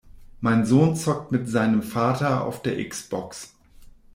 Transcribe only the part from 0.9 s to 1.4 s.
zockt